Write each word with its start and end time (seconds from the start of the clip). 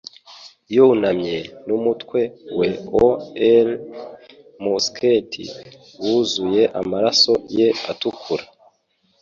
Yunamye, 0.75 1.37
n'umutwe 1.67 2.19
we 2.57 2.69
o'er 3.05 3.67
musket, 4.63 5.31
wuzuye 6.03 6.63
amaraso 6.81 7.33
ye 7.57 7.67
atukura! 7.91 8.45